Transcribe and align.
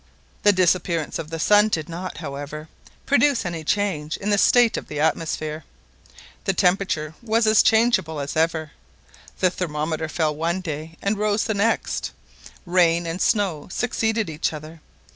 The 0.41 0.51
disappearance 0.51 1.19
of 1.19 1.29
the 1.29 1.37
sun 1.37 1.67
did 1.67 1.87
not, 1.87 2.17
however, 2.17 2.67
produce 3.05 3.45
any 3.45 3.63
change 3.63 4.17
in 4.17 4.31
the 4.31 4.37
state 4.39 4.75
of 4.75 4.87
the 4.87 4.99
atmosphere. 4.99 5.63
The 6.45 6.53
temperature 6.55 7.13
was 7.21 7.45
as 7.45 7.61
changeable 7.61 8.19
as 8.19 8.35
ever. 8.35 8.71
The 9.41 9.51
thermometer 9.51 10.09
fell 10.09 10.35
one 10.35 10.59
day 10.61 10.97
and 11.03 11.19
rose 11.19 11.43
the 11.43 11.53
next. 11.53 12.09
Rain 12.65 13.05
and 13.05 13.21
snow 13.21 13.67
succeeded 13.71 14.27
each 14.27 14.53
other. 14.53 14.81